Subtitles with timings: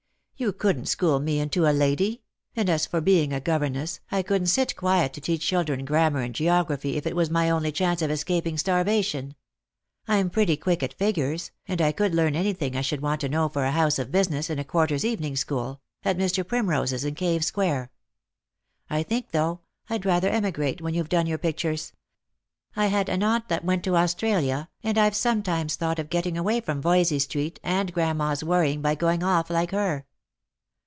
[0.37, 2.23] You couldn't school me into a lady;
[2.55, 6.33] and as for being a governess, I couldn't sit quiet to teach children grammar and
[6.33, 9.35] geography if it was my only chance of escaping starvation.
[10.07, 13.49] I'm pretty quick at figures, and I could learn anything I should want to know
[13.49, 16.43] for a house of business in a quarter's evening school— at Mr.
[16.43, 17.91] Primrose's in Cave square.
[18.89, 19.59] I think, though,
[19.91, 21.93] I'd rather emigrate when you've done your pictures.
[22.75, 26.61] I had an aunt that went to Australia, and I've sometimes thought of getting away
[26.61, 30.07] from Voysey street and grandma's worrying by going off like her."